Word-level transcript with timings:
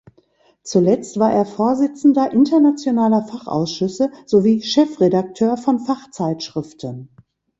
Zuletzt 0.63 1.19
war 1.19 1.31
er 1.31 1.45
Vorsitzender 1.45 2.31
internationaler 2.31 3.21
Fachausschüsse 3.27 4.11
sowie 4.25 4.63
Chefredakteur 4.63 5.57
von 5.57 5.77
Fachzeitschriften. 5.79 7.15